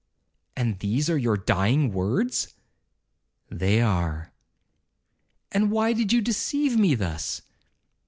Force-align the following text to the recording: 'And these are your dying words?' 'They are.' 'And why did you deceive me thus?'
'And 0.57 0.79
these 0.79 1.11
are 1.11 1.17
your 1.19 1.37
dying 1.37 1.93
words?' 1.93 2.55
'They 3.49 3.81
are.' 3.81 4.33
'And 5.51 5.69
why 5.69 5.93
did 5.93 6.11
you 6.11 6.21
deceive 6.21 6.75
me 6.75 6.95
thus?' 6.95 7.43